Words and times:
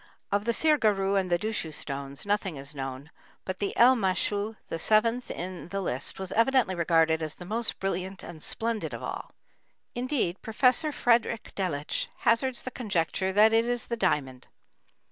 Of 0.31 0.45
the 0.45 0.51
sirgarru 0.51 1.13
and 1.15 1.29
dushu 1.29 1.71
stones 1.71 2.25
nothing 2.25 2.55
is 2.57 2.73
known, 2.73 3.11
but 3.45 3.59
the 3.59 3.71
elmêshu, 3.77 4.55
the 4.67 4.79
seventh 4.79 5.29
in 5.29 5.67
the 5.67 5.79
list, 5.79 6.19
was 6.19 6.31
evidently 6.31 6.73
regarded 6.73 7.21
as 7.21 7.35
the 7.35 7.45
most 7.45 7.79
brilliant 7.79 8.23
and 8.23 8.41
splendid 8.41 8.95
of 8.95 9.03
all; 9.03 9.33
indeed, 9.93 10.41
Prof. 10.41 10.95
Friedrich 10.95 11.53
Delitzsch 11.53 12.07
hazards 12.21 12.63
the 12.63 12.71
conjecture 12.71 13.31
that 13.31 13.53
it 13.53 13.67
is 13.67 13.85
the 13.85 13.95
diamond. 13.95 14.47